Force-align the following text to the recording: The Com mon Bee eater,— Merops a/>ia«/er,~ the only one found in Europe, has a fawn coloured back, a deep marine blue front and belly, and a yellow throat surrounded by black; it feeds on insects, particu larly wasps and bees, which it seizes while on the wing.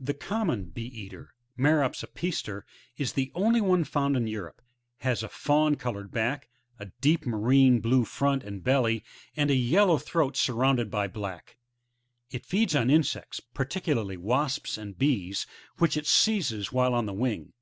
The 0.00 0.12
Com 0.14 0.48
mon 0.48 0.64
Bee 0.70 0.86
eater,— 0.86 1.34
Merops 1.56 2.02
a/>ia«/er,~ 2.02 2.64
the 3.14 3.30
only 3.32 3.60
one 3.60 3.84
found 3.84 4.16
in 4.16 4.26
Europe, 4.26 4.60
has 5.02 5.22
a 5.22 5.28
fawn 5.28 5.76
coloured 5.76 6.10
back, 6.10 6.48
a 6.80 6.86
deep 7.00 7.24
marine 7.24 7.78
blue 7.78 8.04
front 8.04 8.42
and 8.42 8.64
belly, 8.64 9.04
and 9.36 9.52
a 9.52 9.54
yellow 9.54 9.98
throat 9.98 10.36
surrounded 10.36 10.90
by 10.90 11.06
black; 11.06 11.58
it 12.32 12.44
feeds 12.44 12.74
on 12.74 12.90
insects, 12.90 13.40
particu 13.54 13.94
larly 13.94 14.16
wasps 14.16 14.76
and 14.76 14.98
bees, 14.98 15.46
which 15.78 15.96
it 15.96 16.08
seizes 16.08 16.72
while 16.72 16.92
on 16.92 17.06
the 17.06 17.14
wing. 17.14 17.52